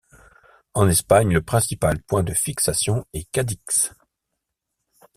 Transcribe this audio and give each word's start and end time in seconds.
En 0.73 0.87
Espagne, 0.89 1.31
le 1.31 1.43
principal 1.43 2.01
point 2.01 2.23
de 2.23 2.33
fixation 2.33 3.05
est 3.13 3.29
Cadix. 3.29 3.93